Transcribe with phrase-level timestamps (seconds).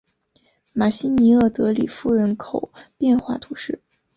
[0.73, 3.79] 马西尼厄德里夫人口变化图示